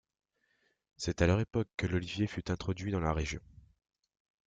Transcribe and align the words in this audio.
C'est 0.97 1.21
à 1.21 1.27
leur 1.27 1.39
époque 1.39 1.67
que 1.77 1.85
l'olivier 1.85 2.25
fut 2.25 2.49
introduit 2.49 2.89
dans 2.91 3.01
la 3.01 3.13
région. 3.13 3.39